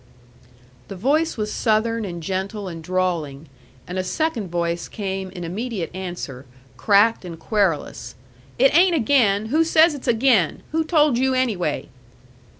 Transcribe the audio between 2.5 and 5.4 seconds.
and drawling; and a second voice came